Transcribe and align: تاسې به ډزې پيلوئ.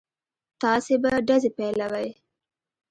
تاسې 0.61 0.93
به 1.03 1.11
ډزې 1.27 1.49
پيلوئ. 1.57 2.09